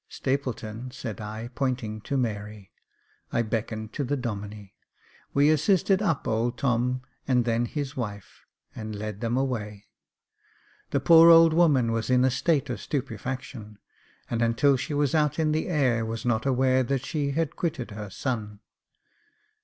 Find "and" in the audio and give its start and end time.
7.27-7.45, 8.73-8.95, 14.27-14.41